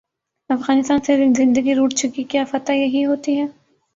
افغانستان 0.49 0.99
سے 1.05 1.17
زندگی 1.37 1.75
روٹھ 1.75 1.95
چکی 1.95 2.23
کیا 2.23 2.43
فتح 2.51 2.73
یہی 2.73 3.05
ہو 3.05 3.15
تی 3.23 3.39
ہے؟ 3.39 3.45